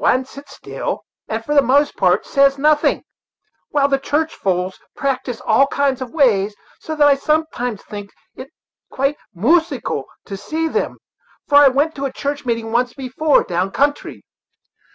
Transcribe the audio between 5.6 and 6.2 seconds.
kinds of